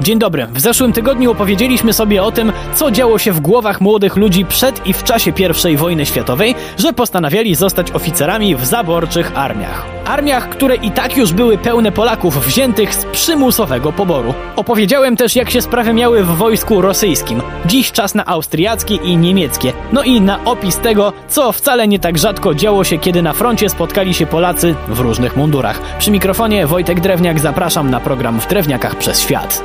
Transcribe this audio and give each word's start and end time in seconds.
Dzień 0.00 0.18
dobry. 0.18 0.46
W 0.46 0.60
zeszłym 0.60 0.92
tygodniu 0.92 1.30
opowiedzieliśmy 1.30 1.92
sobie 1.92 2.22
o 2.22 2.32
tym, 2.32 2.52
co 2.74 2.90
działo 2.90 3.18
się 3.18 3.32
w 3.32 3.40
głowach 3.40 3.80
młodych 3.80 4.16
ludzi 4.16 4.44
przed 4.44 4.86
i 4.86 4.92
w 4.92 5.04
czasie 5.04 5.32
I 5.70 5.76
wojny 5.76 6.06
światowej, 6.06 6.54
że 6.78 6.92
postanawiali 6.92 7.54
zostać 7.54 7.92
oficerami 7.92 8.56
w 8.56 8.64
zaborczych 8.64 9.32
armiach. 9.34 9.86
Armiach, 10.04 10.48
które 10.48 10.74
i 10.74 10.90
tak 10.90 11.16
już 11.16 11.32
były 11.32 11.58
pełne 11.58 11.92
Polaków 11.92 12.46
wziętych 12.46 12.94
z 12.94 13.04
przymusowego 13.04 13.92
poboru. 13.92 14.34
Opowiedziałem 14.56 15.16
też, 15.16 15.36
jak 15.36 15.50
się 15.50 15.62
sprawy 15.62 15.92
miały 15.92 16.24
w 16.24 16.36
wojsku 16.36 16.80
rosyjskim. 16.80 17.42
Dziś 17.66 17.92
czas 17.92 18.14
na 18.14 18.26
austriackie 18.26 18.94
i 18.94 19.16
niemieckie. 19.16 19.72
No 19.92 20.02
i 20.02 20.20
na 20.20 20.44
opis 20.44 20.76
tego, 20.76 21.12
co 21.28 21.52
wcale 21.52 21.88
nie 21.88 21.98
tak 21.98 22.18
rzadko 22.18 22.54
działo 22.54 22.84
się, 22.84 22.98
kiedy 22.98 23.22
na 23.22 23.32
froncie 23.32 23.68
spotkali 23.68 24.14
się 24.14 24.26
Polacy 24.26 24.74
w 24.88 25.00
różnych 25.00 25.36
mundurach. 25.36 25.80
Przy 25.98 26.10
mikrofonie 26.10 26.66
Wojtek 26.66 27.00
Drewniak 27.00 27.40
zapraszam 27.40 27.90
na 27.90 28.00
program 28.00 28.40
w 28.40 28.48
Drewniakach 28.48 28.96
przez 28.96 29.20
świat. 29.20 29.62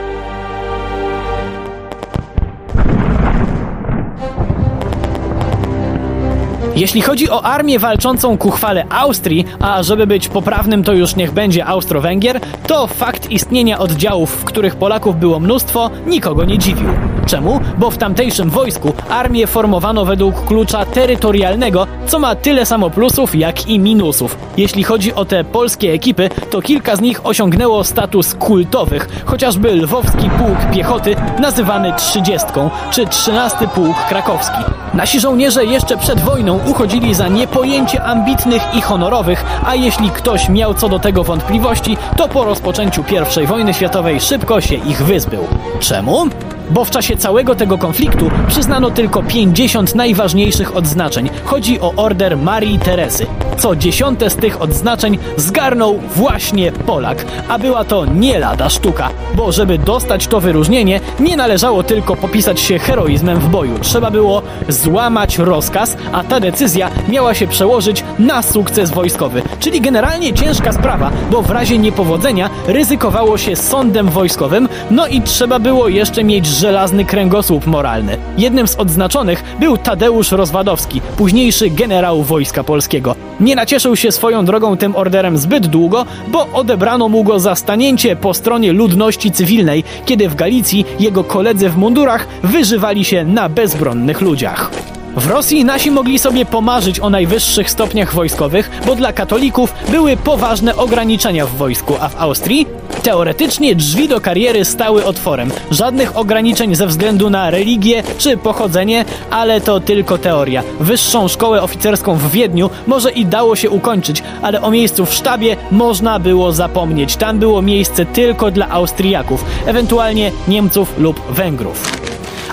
Jeśli 6.75 7.01
chodzi 7.01 7.29
o 7.29 7.43
armię 7.43 7.79
walczącą 7.79 8.37
ku 8.37 8.51
chwale 8.51 8.85
Austrii, 8.89 9.45
a 9.59 9.83
żeby 9.83 10.07
być 10.07 10.27
poprawnym 10.27 10.83
to 10.83 10.93
już 10.93 11.15
niech 11.15 11.31
będzie 11.31 11.65
Austro-Węgier, 11.65 12.39
to 12.67 12.87
fakt 12.87 13.31
istnienia 13.31 13.79
oddziałów, 13.79 14.31
w 14.31 14.43
których 14.43 14.75
Polaków 14.75 15.19
było 15.19 15.39
mnóstwo, 15.39 15.89
nikogo 16.07 16.45
nie 16.45 16.57
dziwił. 16.57 16.89
Czemu? 17.25 17.59
Bo 17.77 17.91
w 17.91 17.97
tamtejszym 17.97 18.49
wojsku 18.49 18.93
armię 19.09 19.47
formowano 19.47 20.05
według 20.05 20.45
klucza 20.45 20.85
terytorialnego, 20.85 21.87
co 22.07 22.19
ma 22.19 22.35
tyle 22.35 22.65
samo 22.65 22.89
plusów, 22.89 23.35
jak 23.35 23.67
i 23.67 23.79
minusów. 23.79 24.37
Jeśli 24.57 24.83
chodzi 24.83 25.13
o 25.13 25.25
te 25.25 25.43
polskie 25.43 25.91
ekipy, 25.91 26.29
to 26.49 26.61
kilka 26.61 26.95
z 26.95 27.01
nich 27.01 27.25
osiągnęło 27.25 27.83
status 27.83 28.35
kultowych, 28.35 29.23
chociażby 29.25 29.71
Lwowski 29.71 30.29
Pułk 30.29 30.73
Piechoty, 30.73 31.15
nazywany 31.39 31.93
trzydziestką, 31.93 32.69
czy 32.91 33.07
trzynasty 33.07 33.67
Pułk 33.67 33.97
Krakowski. 34.09 34.84
Nasi 34.95 35.19
żołnierze 35.19 35.65
jeszcze 35.65 35.97
przed 35.97 36.19
wojną 36.19 36.59
uchodzili 36.67 37.13
za 37.13 37.27
niepojęcie 37.27 38.03
ambitnych 38.03 38.61
i 38.73 38.81
honorowych, 38.81 39.45
a 39.65 39.75
jeśli 39.75 40.09
ktoś 40.09 40.49
miał 40.49 40.73
co 40.73 40.89
do 40.89 40.99
tego 40.99 41.23
wątpliwości, 41.23 41.97
to 42.17 42.27
po 42.27 42.45
rozpoczęciu 42.45 43.03
I 43.43 43.47
wojny 43.47 43.73
światowej 43.73 44.21
szybko 44.21 44.61
się 44.61 44.75
ich 44.75 45.03
wyzbył. 45.03 45.47
Czemu? 45.79 46.27
Bo 46.69 46.85
w 46.85 46.89
czasie 46.89 47.17
całego 47.17 47.55
tego 47.55 47.77
konfliktu 47.77 48.31
przyznano 48.47 48.91
tylko 48.91 49.23
50 49.23 49.95
najważniejszych 49.95 50.75
odznaczeń. 50.75 51.29
Chodzi 51.43 51.79
o 51.79 51.93
order 51.95 52.37
Marii 52.37 52.79
Teresy. 52.79 53.25
Co 53.57 53.75
dziesiąte 53.75 54.29
z 54.29 54.35
tych 54.35 54.61
odznaczeń 54.61 55.17
zgarnął 55.37 55.99
właśnie 56.15 56.71
Polak, 56.71 57.25
a 57.49 57.59
była 57.59 57.83
to 57.83 58.05
nie 58.05 58.39
lada 58.39 58.69
sztuka, 58.69 59.09
bo 59.35 59.51
żeby 59.51 59.77
dostać 59.77 60.27
to 60.27 60.39
wyróżnienie, 60.39 60.99
nie 61.19 61.37
należało 61.37 61.83
tylko 61.83 62.15
popisać 62.15 62.59
się 62.59 62.79
heroizmem 62.79 63.39
w 63.39 63.49
boju. 63.49 63.79
Trzeba 63.79 64.11
było 64.11 64.41
złamać 64.69 65.37
rozkaz, 65.37 65.97
a 66.11 66.23
ta 66.23 66.39
decyzja 66.39 66.89
miała 67.09 67.33
się 67.33 67.47
przełożyć 67.47 68.03
na 68.19 68.41
sukces 68.41 68.91
wojskowy. 68.91 69.41
Czyli 69.59 69.81
generalnie 69.81 70.33
ciężka 70.33 70.73
sprawa, 70.73 71.11
bo 71.31 71.41
w 71.41 71.49
razie 71.49 71.77
niepowodzenia 71.77 72.49
ryzykowało 72.67 73.37
się 73.37 73.55
sądem 73.55 74.09
wojskowym, 74.09 74.69
no 74.91 75.07
i 75.07 75.21
trzeba 75.21 75.59
było 75.59 75.87
jeszcze 75.87 76.23
mieć 76.23 76.47
żelazny 76.55 77.05
kręgosłup 77.05 77.67
moralny. 77.67 78.17
Jednym 78.37 78.67
z 78.67 78.75
odznaczonych 78.75 79.43
był 79.59 79.77
Tadeusz 79.77 80.31
Rozwadowski, 80.31 81.01
późniejszy 81.17 81.69
generał 81.69 82.23
Wojska 82.23 82.63
Polskiego. 82.63 83.15
Nie 83.39 83.55
nacieszył 83.55 83.95
się 83.95 84.11
swoją 84.11 84.45
drogą 84.45 84.77
tym 84.77 84.95
orderem 84.95 85.37
zbyt 85.37 85.67
długo, 85.67 86.05
bo 86.27 86.47
odebrano 86.53 87.09
mu 87.09 87.23
go 87.23 87.39
za 87.39 87.55
stanięcie 87.55 88.15
po 88.15 88.33
stronie 88.33 88.73
ludności 88.73 89.31
cywilnej, 89.31 89.83
kiedy 90.05 90.29
w 90.29 90.35
Galicji 90.35 90.85
jego 90.99 91.23
koledzy 91.23 91.69
w 91.69 91.77
mundurach 91.77 92.27
wyżywali 92.43 93.05
się 93.05 93.25
na 93.25 93.49
bezbronnych 93.49 94.21
ludziach. 94.21 94.71
W 95.17 95.27
Rosji 95.27 95.65
nasi 95.65 95.91
mogli 95.91 96.19
sobie 96.19 96.45
pomarzyć 96.45 96.99
o 96.99 97.09
najwyższych 97.09 97.71
stopniach 97.71 98.13
wojskowych, 98.13 98.71
bo 98.85 98.95
dla 98.95 99.13
katolików 99.13 99.73
były 99.89 100.17
poważne 100.17 100.75
ograniczenia 100.75 101.45
w 101.45 101.55
wojsku, 101.55 101.93
a 101.99 102.09
w 102.09 102.21
Austrii 102.21 102.67
teoretycznie 103.05 103.75
drzwi 103.75 104.07
do 104.07 104.21
kariery 104.21 104.65
stały 104.65 105.05
otworem. 105.05 105.51
Żadnych 105.71 106.17
ograniczeń 106.17 106.75
ze 106.75 106.87
względu 106.87 107.29
na 107.29 107.49
religię 107.49 108.03
czy 108.17 108.37
pochodzenie, 108.37 109.05
ale 109.29 109.61
to 109.61 109.79
tylko 109.79 110.17
teoria. 110.17 110.63
Wyższą 110.79 111.27
szkołę 111.27 111.61
oficerską 111.61 112.15
w 112.15 112.31
Wiedniu 112.31 112.69
może 112.87 113.11
i 113.11 113.25
dało 113.25 113.55
się 113.55 113.69
ukończyć, 113.69 114.23
ale 114.41 114.61
o 114.61 114.71
miejscu 114.71 115.05
w 115.05 115.13
sztabie 115.13 115.57
można 115.71 116.19
było 116.19 116.51
zapomnieć. 116.51 117.15
Tam 117.15 117.39
było 117.39 117.61
miejsce 117.61 118.05
tylko 118.05 118.51
dla 118.51 118.69
Austriaków, 118.69 119.45
ewentualnie 119.65 120.31
Niemców 120.47 120.93
lub 120.97 121.21
Węgrów. 121.29 122.04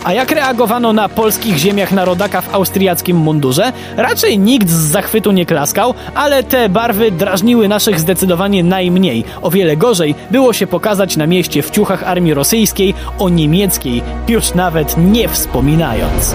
A 0.05 0.13
jak 0.13 0.31
reagowano 0.31 0.93
na 0.93 1.09
polskich 1.09 1.57
ziemiach 1.57 1.93
narodaka 1.93 2.41
w 2.41 2.55
austriackim 2.55 3.17
mundurze? 3.17 3.73
Raczej 3.97 4.39
nikt 4.39 4.69
z 4.69 4.91
zachwytu 4.91 5.33
nie 5.33 5.47
klaskał, 5.47 5.95
ale 6.15 6.43
te 6.43 6.69
barwy 6.69 7.11
drażniły 7.11 7.69
naszych 7.69 8.01
zdecydowanie 8.01 8.65
najmniej. 8.65 9.25
O 9.43 9.51
wiele 9.51 9.77
gorzej 9.77 10.15
było 10.31 10.53
się 10.53 10.67
pokazać 10.67 11.17
na 11.17 11.27
mieście 11.27 11.63
w 11.63 11.71
ciuchach 11.71 12.03
armii 12.03 12.35
rosyjskiej, 12.35 12.95
o 13.19 13.29
niemieckiej 13.29 14.03
już 14.29 14.55
nawet 14.55 14.97
nie 14.97 15.29
wspominając. 15.29 16.35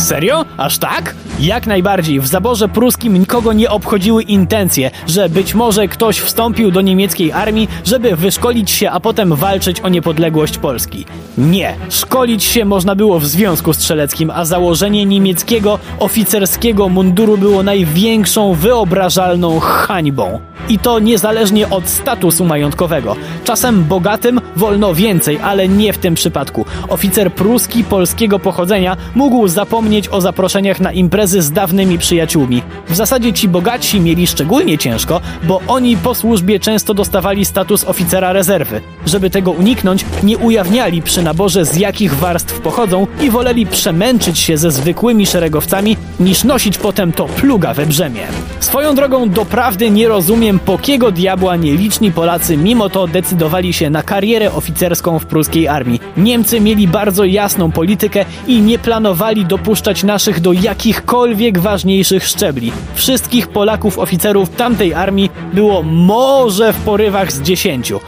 Serio? 0.00 0.44
Aż 0.56 0.78
tak? 0.78 1.14
Jak 1.40 1.66
najbardziej. 1.66 2.20
W 2.20 2.26
zaborze 2.26 2.68
pruskim 2.68 3.16
nikogo 3.16 3.52
nie 3.52 3.70
obchodziły 3.70 4.22
intencje, 4.22 4.90
że 5.06 5.28
być 5.28 5.54
może 5.54 5.88
ktoś 5.88 6.18
wstąpił 6.18 6.70
do 6.70 6.80
niemieckiej 6.80 7.32
armii, 7.32 7.68
żeby 7.84 8.16
wyszkolić 8.16 8.70
się, 8.70 8.90
a 8.90 9.00
potem 9.00 9.34
walczyć 9.34 9.80
o 9.80 9.88
niepodległość 9.88 10.58
Polski. 10.58 11.06
Nie. 11.38 11.74
Szkolić 11.90 12.44
się 12.44 12.64
można 12.64 12.94
było 12.94 13.20
w 13.20 13.26
Związku 13.26 13.72
Strzeleckim, 13.72 14.30
a 14.30 14.44
założenie 14.44 15.06
niemieckiego 15.06 15.78
oficerskiego 15.98 16.88
munduru 16.88 17.38
było 17.38 17.62
największą 17.62 18.54
wyobrażalną 18.54 19.60
hańbą. 19.60 20.40
I 20.68 20.78
to 20.78 20.98
niezależnie 20.98 21.70
od 21.70 21.88
statusu 21.88 22.44
majątkowego. 22.44 23.16
Czasem 23.44 23.84
bogatym 23.84 24.40
wolno 24.56 24.94
więcej, 24.94 25.38
ale 25.42 25.68
nie 25.68 25.92
w 25.92 25.98
tym 25.98 26.14
przypadku. 26.14 26.64
Oficer 26.88 27.32
pruski 27.32 27.84
polskiego 27.84 28.38
pochodzenia 28.38 28.96
mógł 29.14 29.48
zapomnieć 29.48 29.89
o 30.10 30.20
zaproszeniach 30.20 30.80
na 30.80 30.92
imprezy 30.92 31.42
z 31.42 31.52
dawnymi 31.52 31.98
przyjaciółmi. 31.98 32.62
W 32.88 32.96
zasadzie 32.96 33.32
ci 33.32 33.48
bogatsi 33.48 34.00
mieli 34.00 34.26
szczególnie 34.26 34.78
ciężko, 34.78 35.20
bo 35.42 35.60
oni 35.66 35.96
po 35.96 36.14
służbie 36.14 36.60
często 36.60 36.94
dostawali 36.94 37.44
status 37.44 37.84
oficera 37.84 38.32
rezerwy. 38.32 38.80
Żeby 39.06 39.30
tego 39.30 39.50
uniknąć, 39.50 40.04
nie 40.22 40.38
ujawniali 40.38 41.02
przy 41.02 41.22
naborze 41.22 41.64
z 41.64 41.76
jakich 41.76 42.14
warstw 42.14 42.60
pochodzą 42.60 43.06
i 43.22 43.30
woleli 43.30 43.66
przemęczyć 43.66 44.38
się 44.38 44.56
ze 44.56 44.70
zwykłymi 44.70 45.26
szeregowcami, 45.26 45.96
niż 46.20 46.44
nosić 46.44 46.78
potem 46.78 47.12
to 47.12 47.24
plugawe 47.24 47.86
brzemię. 47.86 48.26
Swoją 48.60 48.94
drogą 48.94 49.30
doprawdy 49.30 49.90
nie 49.90 50.08
rozumiem, 50.08 50.58
po 50.58 50.78
kiego 50.78 51.12
diabła 51.12 51.56
nieliczni 51.56 52.12
Polacy 52.12 52.56
mimo 52.56 52.88
to 52.88 53.06
decydowali 53.06 53.72
się 53.72 53.90
na 53.90 54.02
karierę 54.02 54.52
oficerską 54.52 55.18
w 55.18 55.26
pruskiej 55.26 55.68
armii. 55.68 56.00
Niemcy 56.16 56.60
mieli 56.60 56.88
bardzo 56.88 57.24
jasną 57.24 57.72
politykę 57.72 58.24
i 58.46 58.60
nie 58.60 58.78
planowali 58.78 59.44
dopuszczać 59.70 60.04
naszych 60.04 60.40
do 60.40 60.52
jakichkolwiek 60.52 61.58
ważniejszych 61.58 62.26
szczebli. 62.26 62.72
Wszystkich 62.94 63.48
Polaków 63.48 63.98
oficerów 63.98 64.50
tamtej 64.50 64.94
armii 64.94 65.30
było 65.52 65.82
może 65.82 66.72
w 66.72 66.76
porywach 66.76 67.32
z 67.32 67.42
dziesięciu. 67.42 68.00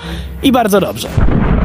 I 0.43 0.53
bardzo 0.53 0.81
dobrze. 0.81 1.09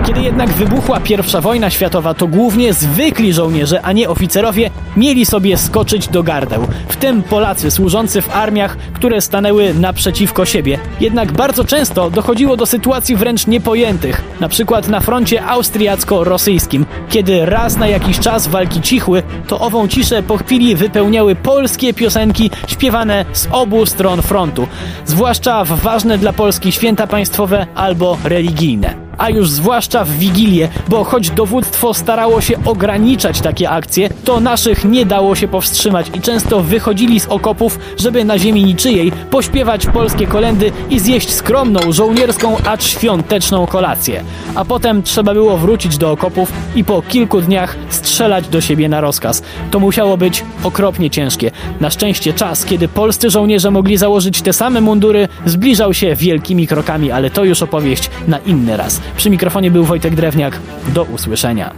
Kiedy 0.05 0.21
jednak 0.21 0.49
wybuchła 0.49 0.99
I 1.09 1.41
wojna 1.41 1.69
światowa, 1.69 2.13
to 2.13 2.27
głównie 2.27 2.73
zwykli 2.73 3.33
żołnierze, 3.33 3.81
a 3.81 3.91
nie 3.91 4.09
oficerowie, 4.09 4.69
mieli 4.97 5.25
sobie 5.25 5.57
skoczyć 5.57 6.07
do 6.07 6.23
gardeł. 6.23 6.67
W 6.87 6.95
tym 6.95 7.23
Polacy 7.23 7.71
służący 7.71 8.21
w 8.21 8.35
armiach, 8.35 8.77
które 8.77 9.21
stanęły 9.21 9.73
naprzeciwko 9.73 10.45
siebie. 10.45 10.79
Jednak 10.99 11.31
bardzo 11.31 11.65
często 11.65 12.09
dochodziło 12.09 12.57
do 12.57 12.65
sytuacji 12.65 13.15
wręcz 13.15 13.47
niepojętych. 13.47 14.23
Na 14.39 14.49
przykład 14.49 14.87
na 14.87 14.99
froncie 14.99 15.45
austriacko-rosyjskim. 15.45 16.85
Kiedy 17.09 17.45
raz 17.45 17.77
na 17.77 17.87
jakiś 17.87 18.19
czas 18.19 18.47
walki 18.47 18.81
cichły, 18.81 19.23
to 19.47 19.59
ową 19.59 19.87
ciszę 19.87 20.23
po 20.23 20.37
chwili 20.37 20.75
wypełniały 20.75 21.35
polskie 21.35 21.93
piosenki 21.93 22.51
śpiewane 22.67 23.25
z 23.33 23.47
obu 23.51 23.85
stron 23.85 24.21
frontu. 24.21 24.67
Zwłaszcza 25.05 25.63
w 25.63 25.81
ważne 25.81 26.17
dla 26.17 26.33
Polski 26.33 26.71
święta 26.71 27.07
państwowe 27.07 27.67
albo 27.75 28.17
religijne 28.23 29.06
a 29.17 29.29
już 29.29 29.49
zwłaszcza 29.49 30.03
w 30.03 30.09
Wigilię, 30.09 30.69
bo 30.89 31.03
choć 31.03 31.29
dowództwo 31.29 31.93
starało 31.93 32.41
się 32.41 32.55
ograniczać 32.65 33.41
takie 33.41 33.69
akcje, 33.69 34.09
to 34.23 34.39
naszych 34.39 34.85
nie 34.85 35.05
dało 35.05 35.35
się 35.35 35.47
powstrzymać 35.47 36.11
i 36.13 36.21
często 36.21 36.61
wychodzili 36.61 37.19
z 37.19 37.27
okopów, 37.27 37.79
żeby 37.97 38.25
na 38.25 38.39
ziemi 38.39 38.63
niczyjej 38.63 39.11
pośpiewać 39.11 39.85
polskie 39.85 40.27
kolendy 40.27 40.71
i 40.89 40.99
zjeść 40.99 41.33
skromną, 41.33 41.91
żołnierską, 41.91 42.57
acz 42.65 42.83
świąteczną 42.83 43.67
kolację. 43.67 44.23
A 44.55 44.65
potem 44.65 45.03
trzeba 45.03 45.33
było 45.33 45.57
wrócić 45.57 45.97
do 45.97 46.11
okopów 46.11 46.51
i 46.75 46.83
po 46.83 47.01
kilku 47.01 47.41
dniach 47.41 47.75
strzelać 47.89 48.47
do 48.47 48.61
siebie 48.61 48.89
na 48.89 49.01
rozkaz. 49.01 49.43
To 49.71 49.79
musiało 49.79 50.17
być 50.17 50.43
okropnie 50.63 51.09
ciężkie. 51.09 51.51
Na 51.79 51.89
szczęście 51.89 52.33
czas, 52.33 52.65
kiedy 52.65 52.87
polscy 52.87 53.29
żołnierze 53.29 53.71
mogli 53.71 53.97
założyć 53.97 54.41
te 54.41 54.53
same 54.53 54.81
mundury, 54.81 55.27
zbliżał 55.45 55.93
się 55.93 56.15
wielkimi 56.15 56.67
krokami, 56.67 57.11
ale 57.11 57.29
to 57.29 57.43
już 57.43 57.61
opowieść 57.61 58.09
na 58.27 58.37
inny 58.37 58.77
raz. 58.77 59.01
Przy 59.15 59.29
mikrofonie 59.29 59.71
był 59.71 59.83
Wojtek 59.83 60.15
Drewniak. 60.15 60.59
Do 60.87 61.03
usłyszenia. 61.03 61.73